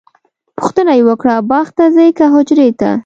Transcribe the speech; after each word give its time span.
پوښتنه 0.57 0.91
یې 0.97 1.05
وکړه 1.09 1.33
باغ 1.49 1.67
ته 1.77 1.85
ځئ 1.95 2.09
که 2.17 2.25
حجرې 2.33 2.69
ته؟ 2.79 2.91